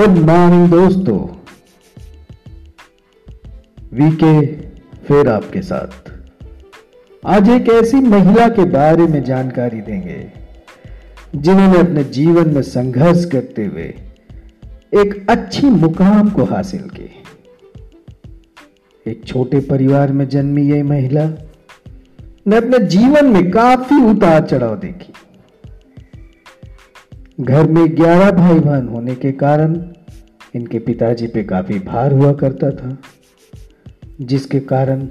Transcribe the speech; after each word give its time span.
Good 0.00 0.18
morning 0.18 0.70
दोस्तों। 0.70 1.18
VK 3.92 4.46
फिर 5.06 5.28
आपके 5.28 5.62
साथ। 5.62 6.10
आज 7.26 7.48
एक 7.48 7.68
ऐसी 7.68 7.96
महिला 7.96 8.48
के 8.48 8.64
बारे 8.64 9.06
में 9.06 9.24
जानकारी 9.24 9.80
देंगे, 9.80 10.32
जिन्होंने 11.36 11.78
अपने 11.78 12.04
जीवन 12.04 12.54
में 12.54 12.62
संघर्ष 12.62 13.24
करते 13.24 13.64
हुए 13.64 13.94
एक 15.02 15.26
अच्छी 15.30 15.66
मुकाम 15.66 16.30
को 16.30 16.44
हासिल 16.44 16.82
की। 16.82 17.10
एक 19.06 19.24
छोटे 19.26 19.60
परिवार 19.60 20.12
में 20.12 20.28
जन्मी 20.28 20.62
यह 20.62 20.84
महिला 20.84 21.28
ने 22.46 22.56
अपने 22.56 22.78
जीवन 22.78 23.26
में 23.26 23.50
काफ़ी 23.50 24.04
उतार 24.04 24.46
चढ़ाव 24.46 24.76
देखी। 24.76 25.12
घर 27.40 27.68
में 27.68 27.96
ग्यारह 27.96 28.30
भाई 28.30 28.58
बहन 28.60 28.88
होने 28.88 29.14
के 29.14 29.30
कारण 29.32 29.74
इनके 30.54 30.78
पिताजी 30.78 31.26
पे 31.26 31.42
काफ़ी 31.44 31.78
भार 31.78 32.12
हुआ 32.12 32.32
करता 32.32 32.70
था, 32.70 32.96
जिसके 34.22 34.60
कारण 34.62 35.06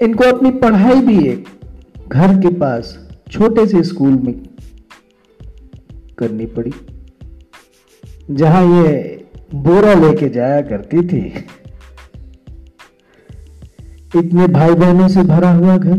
इनको 0.00 0.24
अपनी 0.26 0.50
पढ़ाई 0.60 1.00
भी 1.00 1.18
एक 1.28 1.44
घर 2.08 2.34
के 2.40 2.54
पास 2.58 2.96
छोटे 3.30 3.66
से 3.66 3.82
स्कूल 3.82 4.12
में 4.14 4.34
करनी 6.18 6.46
पड़ी, 6.48 6.72
जहाँ 8.30 8.64
ये 8.66 9.26
बोरा 9.56 9.94
लेके 9.94 10.28
जाया 10.28 10.60
करती 10.62 11.06
थी। 11.08 11.22
इतने 14.16 14.46
भाई 14.48 14.74
बहनों 14.74 15.08
से 15.08 15.22
भरा 15.24 15.52
हुआ 15.52 15.76
घर 15.76 15.98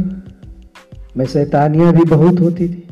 में 1.18 1.26
शैतानियाँ 1.28 1.94
भी 1.94 2.04
बहुत 2.10 2.40
होती 2.40 2.68
थी। 2.68 2.88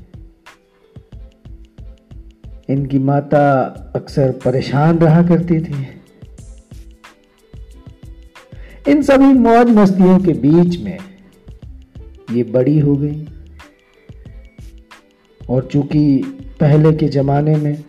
इनकी 2.70 2.99
माता 2.99 3.41
अक्सर 3.95 4.31
परेशान 4.45 4.97
रहा 5.00 5.22
करती 5.23 5.59
थी। 5.59 5.86
इन 8.88 9.02
सभी 9.02 9.33
मौज 9.39 9.69
मस्तियों 9.69 10.17
के 10.19 10.33
बीच 10.41 10.80
में 10.80 10.97
ये 12.31 12.44
बड़ी 12.44 12.78
हो 12.80 12.95
गई। 12.95 13.28
और 15.41 15.67
चूँकि 15.72 16.17
पहले 16.59 16.91
के 16.94 17.08
ज़माने 17.08 17.56
में 17.56 17.83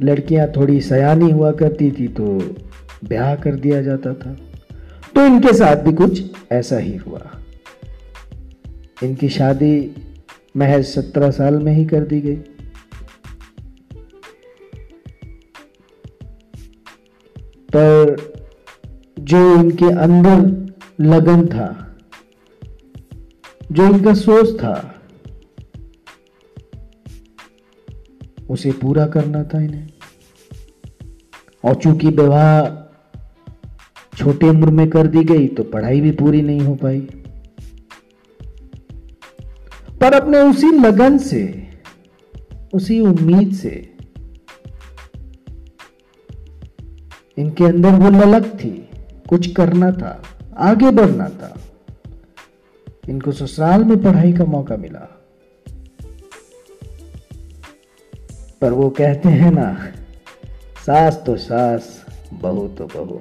लड़कियाँ 0.00 0.46
थोड़ी 0.56 0.80
सयानी 0.80 1.30
हुआ 1.30 1.50
करती 1.52 1.90
थी 1.90 2.06
तो 2.08 2.26
ब्याह 3.04 3.34
कर 3.34 3.54
दिया 3.54 3.80
जाता 3.82 4.12
था। 4.14 4.36
तो 5.14 5.24
इनके 5.26 5.52
साथ 5.52 5.76
भी 5.76 5.92
कुछ 5.92 6.22
ऐसा 6.52 6.78
ही 6.78 6.94
हुआ। 6.96 7.20
इनकी 9.02 9.28
शादी 9.28 9.74
महज 10.56 10.84
सत्रह 10.84 11.30
साल 11.30 11.54
में 11.54 11.72
ही 11.72 11.84
कर 11.84 12.04
दी 12.04 12.20
गई। 12.20 12.38
पर 17.76 18.16
जो 19.18 19.54
इनके 19.54 19.90
अंदर 19.90 20.38
लगन 21.04 21.46
था, 21.46 21.96
जो 23.72 23.84
इनका 23.84 24.14
सोच 24.14 24.58
था, 24.58 24.94
उसे 28.50 28.72
पूरा 28.72 29.06
करना 29.06 29.44
था 29.44 29.60
इन्हें। 29.60 29.88
और 31.64 31.74
चूँकि 31.74 32.06
विवाह 32.06 32.70
छोटी 34.16 34.48
उम्र 34.48 34.70
में 34.70 34.90
कर 34.90 35.06
दी 35.06 35.24
गई 35.24 35.48
तो 35.48 35.62
पढ़ाई 35.64 36.00
भी 36.00 36.10
पूरी 36.10 36.42
नहीं 36.42 36.60
हो 36.60 36.74
पाई। 36.74 37.00
पर 40.00 40.12
अपने 40.12 40.38
उसी 40.38 40.66
लगन 40.66 41.18
से, 41.18 41.68
उसी 42.74 43.00
उम्मीद 43.00 43.54
से 43.54 43.97
इनके 47.38 47.64
अंदर 47.64 47.90
वो 47.90 48.10
ललक 48.10 48.46
थी, 48.46 48.88
कुछ 49.28 49.52
करना 49.52 49.92
था, 49.92 50.22
आगे 50.56 50.90
बढ़ना 50.90 51.28
था। 51.28 51.58
इनको 53.08 53.32
ससुराल 53.32 53.84
में 53.84 54.02
पढ़ाई 54.02 54.32
का 54.32 54.44
मौका 54.44 54.76
मिला। 54.76 55.22
पर 58.60 58.72
वो 58.72 58.90
कहते 58.90 59.28
हैं 59.28 59.50
ना, 59.50 59.92
सास 60.86 61.22
तो 61.26 61.36
सास, 61.36 62.06
बहू 62.32 62.68
तो 62.68 62.86
बहू। 62.86 63.20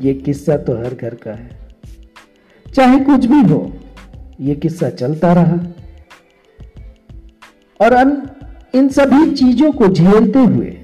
ये 0.00 0.14
किस्सा 0.14 0.56
तो 0.56 0.76
हर 0.76 0.94
घर 0.94 1.14
का 1.14 1.30
है। 1.30 1.68
चाहे 2.74 3.00
कुछ 3.00 3.24
भी 3.24 3.42
हो, 3.42 3.72
ये 4.40 4.54
किस्सा 4.54 4.90
चलता 4.90 5.32
रहा। 5.32 5.56
और 7.80 7.92
अन 7.92 8.30
इन 8.74 8.88
सभी 8.88 9.34
चीज़ों 9.34 9.72
को 9.72 9.88
झेलते 9.88 10.38
हुए 10.38 10.78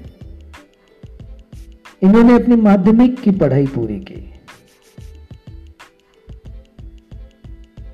इन्होंने 2.01 2.35
अपनी 2.35 2.55
माध्यमिक 2.55 3.19
की 3.21 3.31
पढ़ाई 3.31 3.65
पूरी 3.67 3.99
की। 3.99 4.25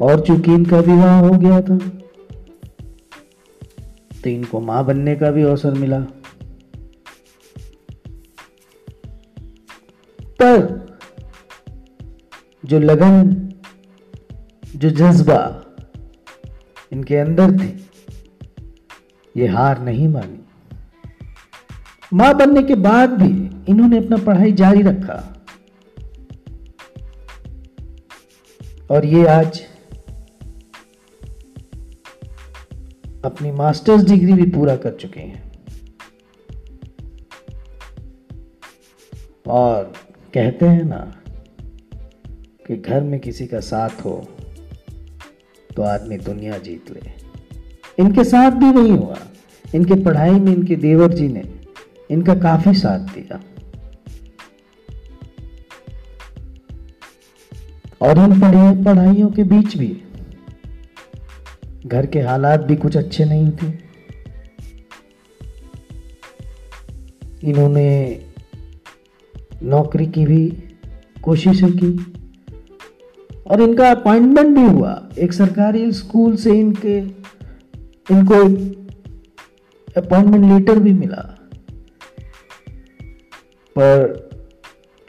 और 0.01 0.25
चूँकि 0.25 0.53
इनका 0.53 0.79
विवाह 0.79 1.19
हो 1.19 1.37
गया 1.39 1.61
था 1.61 1.77
तो 4.23 4.29
इनको 4.29 4.59
माँ 4.59 4.83
बनने 4.85 5.15
का 5.15 5.31
भी 5.31 5.43
अवसर 5.43 5.73
मिला। 5.73 5.99
पर 10.19 10.85
जो 12.63 12.79
लगन, 12.79 13.31
जो 14.75 14.89
जज्बा 14.89 15.39
इनके 16.91 17.17
अंदर 17.17 17.51
थी, 17.51 17.69
ये 19.35 19.47
हार 19.47 19.81
नहीं 19.81 20.07
मानी। 20.07 20.39
माँ 22.15 22.33
बनने 22.37 22.61
के 22.63 22.75
बाद 22.75 23.09
भी 23.11 23.29
इन्होंने 23.71 23.97
अपना 23.97 24.17
पढ़ाई 24.17 24.51
जारी 24.51 24.81
रखा। 24.81 25.15
और 28.91 29.05
ये 29.05 29.25
आज 29.27 29.59
अपनी 33.25 33.51
मास्टर्स 33.51 34.03
डिग्री 34.03 34.33
भी 34.33 34.49
पूरा 34.51 34.75
कर 34.75 34.91
चुके 34.91 35.19
हैं। 35.19 35.43
और 39.47 39.83
कहते 40.33 40.65
हैं 40.65 40.83
ना 40.83 41.01
कि 42.67 42.75
घर 42.75 43.01
में 43.01 43.19
किसी 43.19 43.47
का 43.47 43.59
साथ 43.59 44.05
हो 44.05 44.15
तो 45.69 45.83
आदमी 45.83 46.17
दुनिया 46.17 46.57
जीत 46.59 46.91
ले। 46.91 47.11
इनके 47.99 48.23
साथ 48.23 48.51
भी 48.51 48.71
नहीं 48.71 48.91
हुआ। 48.91 49.17
इनके 49.75 50.03
पढ़ाई 50.03 50.39
में 50.39 50.53
इनके 50.53 50.75
देवर 50.75 51.13
जी 51.13 51.27
ने 51.27 51.43
इनका 52.11 52.33
काफ़ी 52.35 52.73
साथ 52.73 53.13
दिया। 53.13 53.41
और 58.01 58.17
इन 58.19 58.39
पढ़ाइयों 58.83 59.29
के 59.31 59.43
बीच 59.43 59.77
भी 59.77 60.01
घर 61.85 62.05
के 62.05 62.19
हालात 62.19 62.59
भी 62.59 62.75
कुछ 62.75 62.97
अच्छे 62.97 63.25
नहीं 63.25 63.51
थे। 63.51 63.67
इन्होंने 67.43 67.89
नौकरी 69.63 70.05
की 70.07 70.25
भी 70.25 70.47
कोशिशें 71.23 71.71
की 71.73 71.91
और 73.47 73.61
इनका 73.61 73.89
अपॉइंटमेंट 73.91 74.55
भी 74.57 74.65
हुआ। 74.67 75.09
एक 75.19 75.33
सरकारी 75.33 75.91
स्कूल 75.91 76.35
से 76.35 76.59
इनके 76.59 76.97
इनको 78.11 78.39
अपॉइंटमेंट 79.97 80.45
लेटर 80.45 80.79
भी 80.79 80.93
मिला। 80.93 81.31
पर 83.77 84.29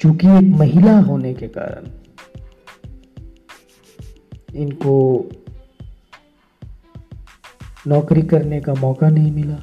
चूँकि 0.01 0.27
एक 0.27 0.57
महिला 0.57 0.99
होने 1.01 1.35
के 1.35 1.49
कारण 1.49 1.91
इनको 4.55 4.95
नौकरी 7.87 8.23
करने 8.23 8.61
का 8.61 8.75
मौका 8.75 9.09
नहीं 9.09 9.33
मिला, 9.33 9.59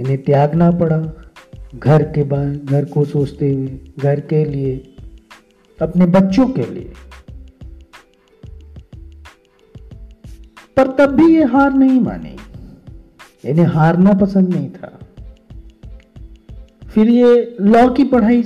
इन्हें 0.00 0.22
त्यागना 0.22 0.70
पड़ा 0.70 0.98
घर 1.74 2.02
के 2.02 2.22
बाद 2.22 2.64
घर 2.64 2.84
को 2.84 3.04
सोचते 3.04 3.52
हुए, 3.54 3.78
घर 3.98 4.20
के 4.20 4.44
लिए, 4.44 4.76
अपने 5.82 6.06
बच्चों 6.06 6.48
के 6.48 6.62
लिए। 6.62 6.92
पर 10.76 10.90
तब 10.98 11.14
भी 11.14 11.34
ये 11.36 11.44
हार 11.44 11.72
नहीं 11.72 12.00
मानी। 12.00 12.36
इन्हें 13.44 13.66
हारना 13.66 14.12
पसंद 14.12 14.54
नहीं 14.54 14.70
था। 14.70 14.98
फिर 16.92 17.08
ये 17.08 17.56
लॉ 17.60 17.88
की 17.88 18.04
पढ़ाई 18.04 18.44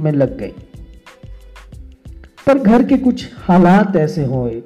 में 0.00 0.12
लग 0.12 0.38
गई। 0.38 0.52
पर 2.46 2.58
घर 2.58 2.82
के 2.82 2.98
कुछ 2.98 3.28
हालात 3.34 3.96
ऐसे 3.96 4.24
हुए 4.24 4.62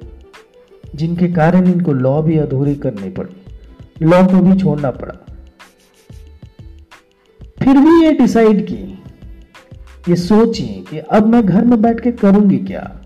जिनके 0.95 1.27
कारण 1.27 1.73
इनको 1.73 1.93
लॉ 1.93 2.21
भी 2.21 2.37
अधूरी 2.37 2.75
करनी 2.75 3.09
पड़ी। 3.09 3.35
लॉ 4.01 4.25
को 4.25 4.39
भी 4.39 4.59
छोड़ना 4.59 4.91
पड़ा। 4.91 5.15
फिर 7.59 7.77
भी 7.77 8.05
ये 8.05 8.11
डिसाइड 8.13 8.65
की, 8.67 9.03
ये 10.09 10.15
सोची 10.15 10.63
कि 10.63 10.99
अब 10.99 11.27
मैं 11.27 11.45
घर 11.45 11.65
में 11.65 11.81
बैठ 11.81 11.99
के 11.99 12.11
करूँगी 12.11 12.57
क्या? 12.57 13.02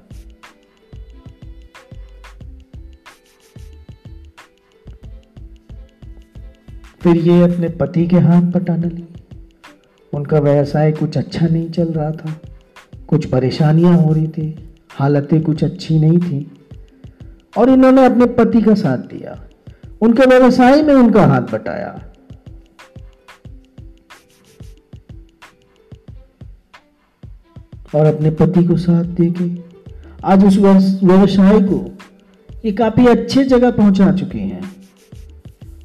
फिर 7.01 7.17
ये 7.17 7.41
अपने 7.43 7.69
पति 7.69 8.07
के 8.07 8.17
हाथ 8.17 8.41
बटाने 8.41 8.89
ली 8.89 9.03
उनका 10.13 10.39
व्यवसाय 10.39 10.91
कुछ 10.91 11.17
अच्छा 11.17 11.47
नहीं 11.47 11.69
चल 11.69 11.85
रहा 11.85 12.11
था। 12.11 12.41
कुछ 13.07 13.25
परेशानियाँ 13.25 13.93
हो 13.93 14.13
रही 14.13 14.27
थी। 14.27 14.69
हालतें 14.91 15.41
कुछ 15.41 15.63
अच्छी 15.63 15.99
नहीं 15.99 16.19
थी। 16.19 16.51
और 17.57 17.69
इन्होंने 17.69 18.05
अपने 18.05 18.25
पति 18.25 18.61
का 18.61 18.73
साथ 18.73 18.97
दिया। 18.97 19.43
उनके 20.01 20.25
व्यवसाय 20.25 20.81
में 20.83 20.93
उनका 20.93 21.25
हाथ 21.25 21.41
बटाया। 21.41 22.03
और 27.95 28.05
अपने 28.05 28.31
पति 28.31 28.63
को 28.63 28.77
साथ 28.77 29.03
देके 29.03 29.61
आज 30.23 30.45
उस 30.45 30.57
व्यवसाय 31.03 31.59
को 31.59 31.97
ये 32.65 32.71
काफ़ी 32.71 33.07
अच्छे 33.07 33.43
जगह 33.43 33.71
पहुँचा 33.71 34.11
चुके 34.11 34.37
हैं। 34.37 34.71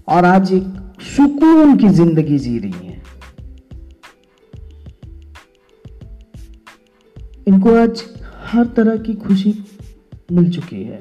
और 0.09 0.25
आज 0.25 0.53
एक 0.53 0.82
सुकून 1.07 1.77
की 1.77 1.89
ज़िंदगी 1.89 2.39
जी 2.39 2.59
रही 2.59 2.87
हैं। 2.87 3.03
इनको 7.49 7.75
आज 7.75 8.03
हर 8.45 8.67
तरह 8.77 8.97
की 8.97 9.15
खुशी 9.17 9.55
मिल 10.33 10.51
चुकी 10.53 10.83
है। 10.83 11.01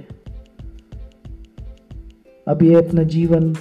अब 2.48 2.64
ये 2.64 2.76
अपना 2.76 3.04
जीवन 3.06 3.54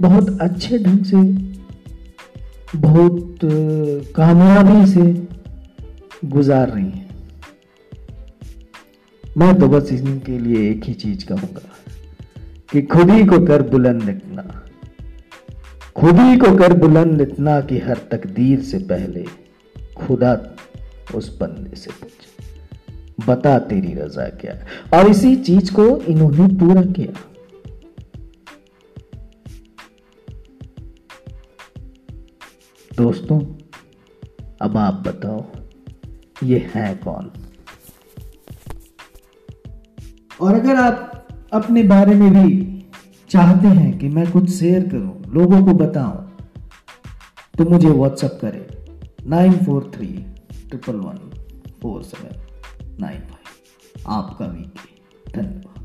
बहुत 0.00 0.38
अच्छे 0.40 0.78
ढंग 0.78 1.04
से, 1.04 1.22
बहुत 2.78 3.38
कामयाबी 4.16 4.86
से 4.86 5.02
गुजार 6.28 6.70
रही 6.70 6.84
हैं। 6.84 7.08
मैं 9.38 9.58
तो 9.58 9.68
बस 9.68 9.92
इनके 9.92 10.38
लिए 10.38 10.70
एक 10.70 10.84
ही 10.84 10.94
चीज़ 10.94 11.26
कहूँगा। 11.26 11.60
कि 12.72 12.82
खुद 12.82 13.10
ही 13.10 13.24
को 13.26 13.38
कर 13.46 13.62
बुलंद 13.62 14.08
इतना, 14.08 14.42
खुद 15.96 16.18
ही 16.20 16.36
को 16.36 16.54
कर 16.56 16.72
बुलंद 16.72 17.20
इतना 17.20 17.60
कि 17.60 17.78
हर 17.78 17.98
तकदीर 18.10 18.60
से 18.60 18.78
पहले 18.78 19.24
खुदा 19.96 20.32
उस 21.14 21.36
बंदे 21.38 21.76
से 21.76 21.90
पूछ, 21.90 23.26
बता 23.28 23.58
तेरी 23.58 23.94
रजा 23.94 24.28
क्या 24.40 24.54
और 24.98 25.08
इसी 25.08 25.34
चीज़ 25.36 25.72
को 25.72 25.86
इन्होंने 25.98 26.46
पूरा 26.58 26.82
किया। 26.82 27.12
दोस्तों, 32.96 33.40
अब 34.62 34.76
आप 34.76 35.02
बताओ, 35.06 35.44
ये 36.44 36.70
है 36.74 36.94
कौन? 36.94 37.30
और 40.40 40.54
अगर 40.54 40.76
आप 40.76 41.19
अपने 41.52 41.82
बारे 41.82 42.14
में 42.14 42.30
भी 42.32 42.84
चाहते 43.30 43.68
हैं 43.68 43.98
कि 43.98 44.08
मैं 44.08 44.30
कुछ 44.30 44.50
शेयर 44.50 44.88
करूँ, 44.88 45.22
लोगों 45.34 45.64
को 45.64 45.72
बताऊँ 45.74 46.28
तो 47.58 47.64
मुझे 47.64 47.88
व्हाट्सअप 47.88 48.38
करें। 48.42 48.66
Nine 49.28 49.56
four 49.56 49.90
three 49.94 50.06
triple 50.68 50.96
one 50.96 51.18
four 51.82 52.02
seven 52.02 52.96
nine 53.00 53.20
five. 53.20 54.10
आपका 54.12 54.46
वीक। 54.46 54.78
धन्यवाद। 55.36 55.79